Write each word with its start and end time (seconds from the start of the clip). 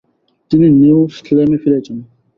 তিনি 0.51 0.67
নিউ 0.79 0.99
স্লেমে 1.17 1.57
ফিরে 1.63 1.79
যান। 1.85 1.99